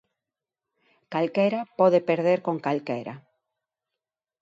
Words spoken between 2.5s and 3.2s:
calquera.